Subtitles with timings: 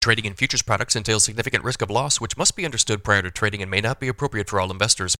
[0.00, 3.30] Trading in futures products entails significant risk of loss, which must be understood prior to
[3.30, 5.14] trading and may not be appropriate for all investors.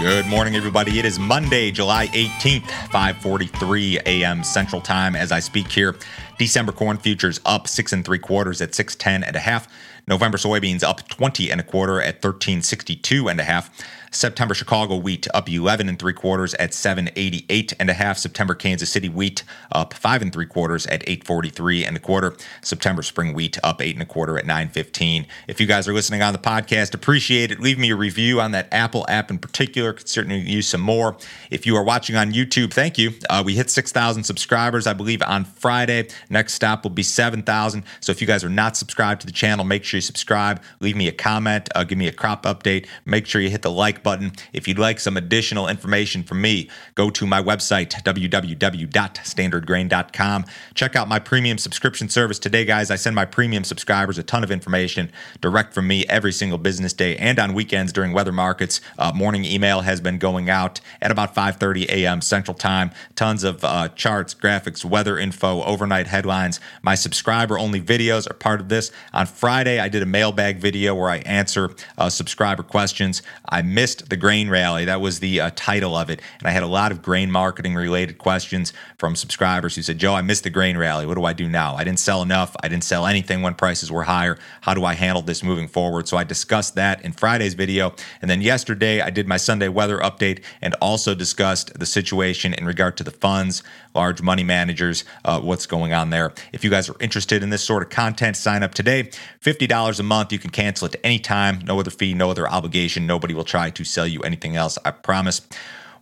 [0.00, 0.98] Good morning, everybody.
[0.98, 4.42] It is Monday, July 18th, 5:43 a.m.
[4.42, 5.14] Central Time.
[5.14, 5.94] As I speak here,
[6.36, 9.68] December corn futures up six and three quarters at 610 and a half.
[10.08, 13.70] November soybeans up 20 and a quarter at 1362 and a half.
[14.14, 18.16] September Chicago wheat up 11 and three quarters at 788 and a half.
[18.16, 22.36] September Kansas City wheat up five and three quarters at 843 and a quarter.
[22.62, 25.26] September spring wheat up eight and a quarter at 915.
[25.48, 27.60] If you guys are listening on the podcast, appreciate it.
[27.60, 29.92] Leave me a review on that Apple app in particular.
[29.92, 31.16] Could certainly use some more.
[31.50, 33.14] If you are watching on YouTube, thank you.
[33.28, 36.08] Uh, we hit 6,000 subscribers, I believe, on Friday.
[36.30, 37.82] Next stop will be 7,000.
[38.00, 40.62] So if you guys are not subscribed to the channel, make sure you subscribe.
[40.78, 41.68] Leave me a comment.
[41.74, 42.86] Uh, give me a crop update.
[43.04, 44.30] Make sure you hit the like button.
[44.52, 50.44] If you'd like some additional information from me, go to my website, www.standardgrain.com.
[50.74, 52.92] Check out my premium subscription service today, guys.
[52.92, 56.92] I send my premium subscribers a ton of information direct from me every single business
[56.92, 58.80] day and on weekends during weather markets.
[58.98, 62.20] Uh, morning email has been going out at about 5:30 a.m.
[62.20, 62.90] Central Time.
[63.16, 66.60] Tons of uh, charts, graphics, weather info, overnight headlines.
[66.82, 68.90] My subscriber-only videos are part of this.
[69.12, 73.22] On Friday, I did a mailbag video where I answer uh, subscriber questions.
[73.48, 74.84] I missed the grain rally.
[74.84, 76.20] That was the uh, title of it.
[76.38, 80.14] And I had a lot of grain marketing related questions from subscribers who said, Joe,
[80.14, 81.06] I missed the grain rally.
[81.06, 81.74] What do I do now?
[81.76, 82.56] I didn't sell enough.
[82.62, 84.38] I didn't sell anything when prices were higher.
[84.62, 86.08] How do I handle this moving forward?
[86.08, 87.94] So I discussed that in Friday's video.
[88.20, 92.66] And then yesterday, I did my Sunday weather update and also discussed the situation in
[92.66, 93.62] regard to the funds,
[93.94, 96.32] large money managers, uh, what's going on there.
[96.52, 99.10] If you guys are interested in this sort of content, sign up today.
[99.42, 100.32] $50 a month.
[100.32, 101.60] You can cancel it at any time.
[101.64, 103.06] No other fee, no other obligation.
[103.06, 104.78] Nobody will try to sell you anything else.
[104.84, 105.40] I promise.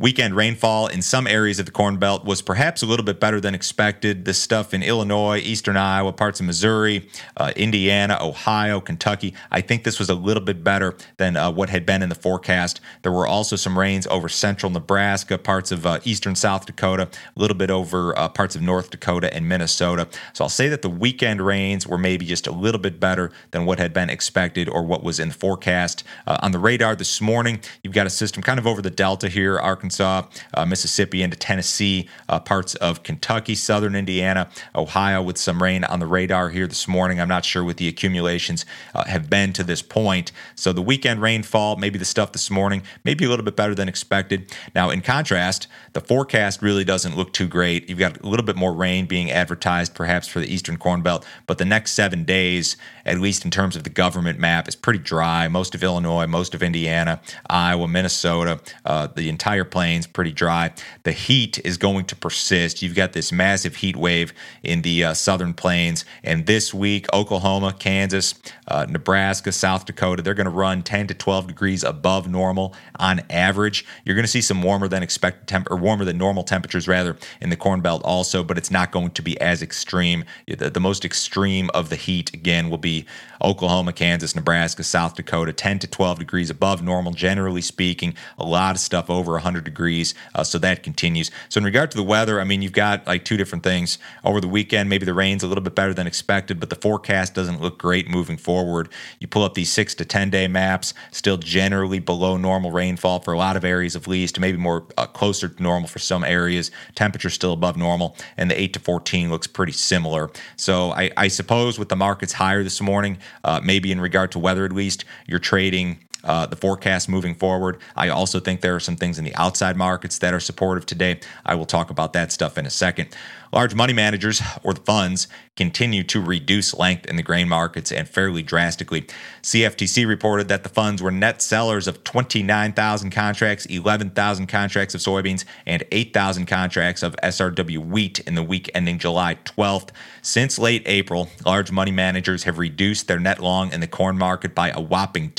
[0.00, 3.38] Weekend rainfall in some areas of the Corn Belt was perhaps a little bit better
[3.38, 4.24] than expected.
[4.24, 7.06] The stuff in Illinois, eastern Iowa, parts of Missouri,
[7.36, 11.68] uh, Indiana, Ohio, Kentucky, I think this was a little bit better than uh, what
[11.68, 12.80] had been in the forecast.
[13.02, 17.38] There were also some rains over central Nebraska, parts of uh, eastern South Dakota, a
[17.38, 20.08] little bit over uh, parts of North Dakota and Minnesota.
[20.32, 23.66] So I'll say that the weekend rains were maybe just a little bit better than
[23.66, 26.04] what had been expected or what was in the forecast.
[26.26, 29.28] Uh, on the radar this morning, you've got a system kind of over the Delta
[29.28, 29.89] here, Arkansas.
[29.90, 35.82] Arkansas, uh, Mississippi into Tennessee, uh, parts of Kentucky, southern Indiana, Ohio, with some rain
[35.82, 37.20] on the radar here this morning.
[37.20, 38.64] I'm not sure what the accumulations
[38.94, 40.30] uh, have been to this point.
[40.54, 43.88] So the weekend rainfall, maybe the stuff this morning, maybe a little bit better than
[43.88, 44.54] expected.
[44.76, 47.88] Now, in contrast, the forecast really doesn't look too great.
[47.88, 51.26] You've got a little bit more rain being advertised, perhaps for the Eastern Corn Belt,
[51.48, 55.00] but the next seven days, at least in terms of the government map, is pretty
[55.00, 55.48] dry.
[55.48, 60.70] Most of Illinois, most of Indiana, Iowa, Minnesota, uh, the entire plains pretty dry.
[61.04, 62.82] The heat is going to persist.
[62.82, 67.72] You've got this massive heat wave in the uh, southern plains, and this week, Oklahoma,
[67.72, 68.34] Kansas,
[68.68, 73.22] uh, Nebraska, South Dakota, they're going to run 10 to 12 degrees above normal on
[73.30, 73.86] average.
[74.04, 77.16] You're going to see some warmer than expected temp or warmer than normal temperatures rather
[77.40, 80.26] in the Corn Belt also, but it's not going to be as extreme.
[80.46, 83.06] The, the most extreme of the heat again will be
[83.42, 88.14] Oklahoma, Kansas, Nebraska, South Dakota, 10 to 12 degrees above normal, generally speaking.
[88.38, 90.14] A lot of stuff over 100 degrees.
[90.34, 91.30] Uh, so that continues.
[91.48, 93.98] So, in regard to the weather, I mean, you've got like two different things.
[94.24, 97.34] Over the weekend, maybe the rain's a little bit better than expected, but the forecast
[97.34, 98.88] doesn't look great moving forward.
[99.18, 103.32] You pull up these six to 10 day maps, still generally below normal rainfall for
[103.32, 106.70] a lot of areas of least, maybe more uh, closer to normal for some areas.
[106.94, 110.30] Temperature still above normal, and the 8 to 14 looks pretty similar.
[110.56, 114.38] So, I, I suppose with the markets higher this morning, uh, maybe in regard to
[114.38, 117.78] weather at least, you're trading uh, the forecast moving forward.
[117.96, 121.20] I also think there are some things in the outside markets that are supportive today.
[121.44, 123.14] I will talk about that stuff in a second.
[123.52, 125.26] Large money managers or the funds
[125.56, 129.06] continue to reduce length in the grain markets and fairly drastically.
[129.42, 135.44] CFTC reported that the funds were net sellers of 29,000 contracts, 11,000 contracts of soybeans,
[135.66, 139.90] and 8,000 contracts of SRW wheat in the week ending July 12th.
[140.22, 144.54] Since late April, large money managers have reduced their net long in the corn market
[144.54, 145.32] by a whopping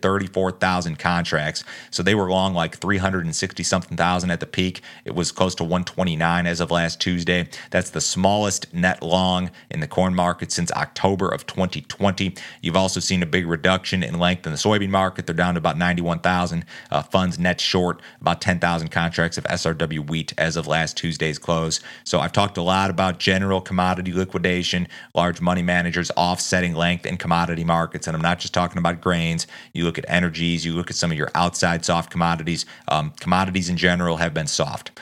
[0.00, 1.64] 234,000 contracts.
[1.90, 4.82] So they were long like 360 something thousand at the peak.
[5.04, 7.48] It was close to 129 as of last Tuesday.
[7.70, 12.34] That's the smallest net long in the corn market since October of 2020.
[12.62, 15.26] You've also seen a big reduction in length in the soybean market.
[15.26, 20.32] They're down to about 91,000 uh, funds net short, about 10,000 contracts of SRW wheat
[20.38, 21.80] as of last Tuesday's close.
[22.04, 27.16] So I've talked a lot about general commodity liquidation, large money managers offsetting length in
[27.16, 28.06] commodity markets.
[28.06, 29.46] And I'm not just talking about grains.
[29.72, 32.66] You look at energies, you look at some of your outside soft commodities.
[32.86, 35.00] Um, commodities in general have been soft.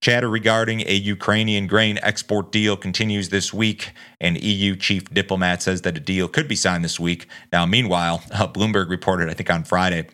[0.00, 3.92] Chatter regarding a Ukrainian grain export deal continues this week.
[4.20, 7.28] An EU chief diplomat says that a deal could be signed this week.
[7.52, 10.08] Now, meanwhile, uh, Bloomberg reported, I think on Friday,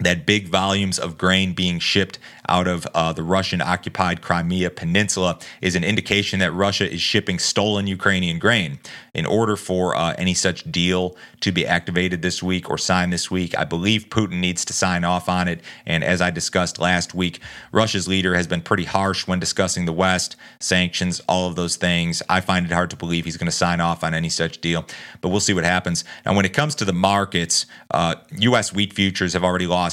[0.00, 2.18] that big volumes of grain being shipped
[2.48, 7.38] out of uh, the Russian occupied Crimea Peninsula is an indication that Russia is shipping
[7.38, 8.80] stolen Ukrainian grain.
[9.14, 13.30] In order for uh, any such deal to be activated this week or signed this
[13.30, 15.60] week, I believe Putin needs to sign off on it.
[15.86, 19.92] And as I discussed last week, Russia's leader has been pretty harsh when discussing the
[19.92, 22.20] West, sanctions, all of those things.
[22.28, 24.84] I find it hard to believe he's going to sign off on any such deal,
[25.20, 26.04] but we'll see what happens.
[26.24, 28.72] And when it comes to the markets, uh, U.S.
[28.72, 29.83] wheat futures have already lost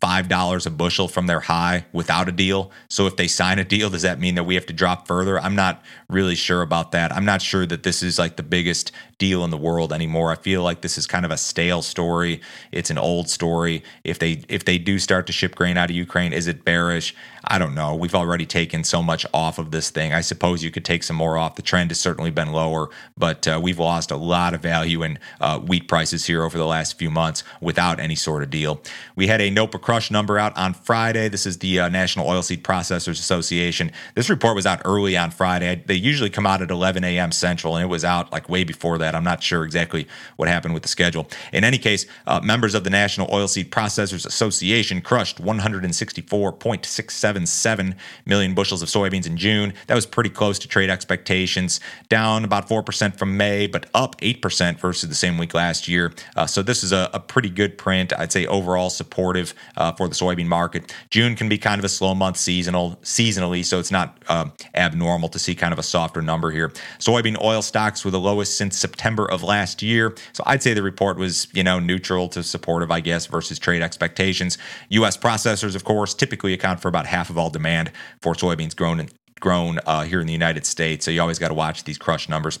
[0.00, 2.70] $5 a bushel from their high without a deal.
[2.88, 5.38] So if they sign a deal, does that mean that we have to drop further?
[5.38, 7.12] I'm not really sure about that.
[7.12, 10.32] I'm not sure that this is like the biggest deal in the world anymore.
[10.32, 12.40] I feel like this is kind of a stale story.
[12.72, 13.84] It's an old story.
[14.02, 17.14] If they if they do start to ship grain out of Ukraine, is it bearish?
[17.44, 17.94] I don't know.
[17.94, 20.12] We've already taken so much off of this thing.
[20.12, 21.54] I suppose you could take some more off.
[21.54, 25.18] The trend has certainly been lower, but uh, we've lost a lot of value in
[25.40, 28.82] uh, wheat prices here over the last few months without any sort of deal.
[29.16, 31.28] We had a NOPA crush number out on Friday.
[31.28, 33.90] This is the uh, National Oilseed Processors Association.
[34.14, 35.82] This report was out early on Friday.
[35.84, 37.32] They usually come out at 11 a.m.
[37.32, 39.16] Central, and it was out like way before that.
[39.16, 40.06] I'm not sure exactly
[40.36, 41.26] what happened with the schedule.
[41.52, 47.96] In any case, uh, members of the National Oilseed Processors Association crushed 164.67 1.77
[48.26, 49.72] million bushels of soybeans in June.
[49.86, 54.78] That was pretty close to trade expectations, down about 4% from May, but up 8%
[54.78, 56.12] versus the same week last year.
[56.36, 58.12] Uh, so this is a, a, pretty good print.
[58.18, 60.94] I'd say overall supportive uh, for the soybean market.
[61.08, 64.44] June can be kind of a slow month seasonal seasonally, so it's not uh,
[64.74, 66.68] abnormal to see kind of a softer number here.
[66.98, 70.14] Soybean oil stocks were the lowest since September of last year.
[70.34, 73.80] So I'd say the report was, you know, neutral to supportive, I guess, versus trade
[73.80, 74.58] expectations.
[74.90, 75.16] U.S.
[75.16, 77.90] processors, of course, typically account for about half of all demand
[78.20, 79.10] for soybeans grown and
[79.40, 81.04] grown uh, here in the United States.
[81.04, 82.58] So you always got to watch these crush numbers.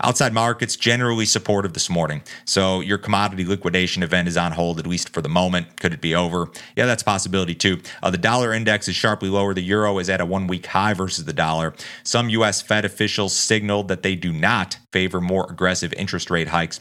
[0.00, 2.22] Outside markets generally supportive this morning.
[2.44, 5.80] So your commodity liquidation event is on hold at least for the moment.
[5.80, 6.50] Could it be over?
[6.76, 7.80] Yeah, that's a possibility too.
[8.00, 9.54] Uh, the dollar index is sharply lower.
[9.54, 11.74] The euro is at a one-week high versus the dollar.
[12.04, 12.62] Some U.S.
[12.62, 16.80] Fed officials signaled that they do not favor more aggressive interest rate hikes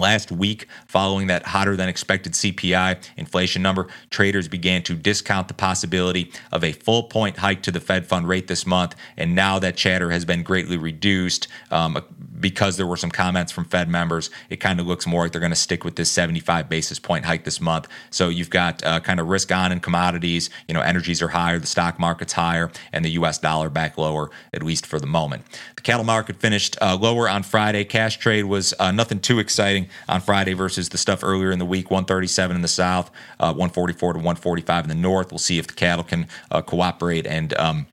[0.00, 5.54] Last week, following that hotter than expected CPI inflation number, traders began to discount the
[5.54, 8.96] possibility of a full point hike to the Fed fund rate this month.
[9.18, 12.02] And now that chatter has been greatly reduced um,
[12.40, 14.30] because there were some comments from Fed members.
[14.48, 17.24] It kind of looks more like they're going to stick with this 75 basis point
[17.24, 17.88] hike this month.
[18.10, 20.50] So you've got uh, kind of risk on in commodities.
[20.68, 23.38] You know, energies are higher, the stock market's higher, and the U.S.
[23.38, 25.44] dollar back lower, at least for the moment.
[25.76, 27.84] The cattle market finished uh, lower on Friday.
[27.84, 31.66] Cash trade was uh, nothing too exciting on Friday versus the stuff earlier in the
[31.66, 35.30] week 137 in the south, uh, 144 to 145 in the north.
[35.30, 37.86] We'll see if the cattle can uh, cooperate and um,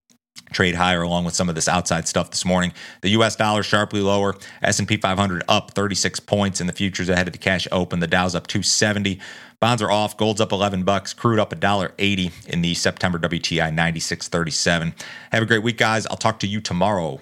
[0.51, 2.73] trade higher along with some of this outside stuff this morning.
[3.01, 7.33] The us dollar sharply lower s&p 500 up 36 points in the futures ahead of
[7.33, 9.19] the cash open the dow's up 270
[9.59, 14.94] bonds are off gold's up 11 bucks crude up $1.80 in the september wti 96.37
[15.31, 16.05] have a great week guys.
[16.07, 17.19] I'll talk to you tomorrow